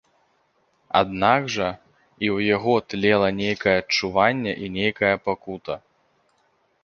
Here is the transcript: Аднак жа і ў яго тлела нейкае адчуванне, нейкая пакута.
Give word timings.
Аднак 1.01 1.41
жа 1.55 1.67
і 2.23 2.27
ў 2.35 2.37
яго 2.55 2.73
тлела 2.93 3.29
нейкае 3.41 3.75
адчуванне, 3.83 4.53
нейкая 4.77 5.11
пакута. 5.27 5.75